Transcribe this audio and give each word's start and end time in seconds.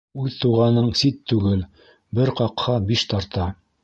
Үҙ 0.21 0.35
туғаның 0.43 0.87
сит 1.01 1.19
түгел, 1.33 1.61
бер 2.21 2.31
ҡаҡһа, 2.41 2.79
биш 2.93 3.05
тарта. 3.13 3.47